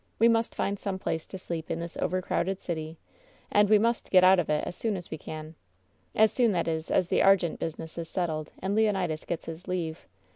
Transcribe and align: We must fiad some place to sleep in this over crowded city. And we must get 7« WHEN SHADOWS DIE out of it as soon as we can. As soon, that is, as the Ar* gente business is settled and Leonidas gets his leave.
We 0.17 0.27
must 0.27 0.57
fiad 0.57 0.79
some 0.79 0.97
place 0.97 1.27
to 1.27 1.37
sleep 1.37 1.69
in 1.69 1.79
this 1.79 1.95
over 1.97 2.23
crowded 2.23 2.59
city. 2.59 2.97
And 3.51 3.69
we 3.69 3.77
must 3.77 4.09
get 4.09 4.23
7« 4.23 4.23
WHEN 4.23 4.23
SHADOWS 4.23 4.23
DIE 4.23 4.31
out 4.31 4.39
of 4.39 4.49
it 4.49 4.67
as 4.67 4.75
soon 4.75 4.97
as 4.97 5.11
we 5.11 5.17
can. 5.19 5.53
As 6.15 6.31
soon, 6.31 6.53
that 6.53 6.67
is, 6.67 6.89
as 6.89 7.09
the 7.09 7.21
Ar* 7.21 7.35
gente 7.35 7.57
business 7.59 7.99
is 7.99 8.09
settled 8.09 8.51
and 8.57 8.73
Leonidas 8.73 9.25
gets 9.25 9.45
his 9.45 9.67
leave. 9.67 10.07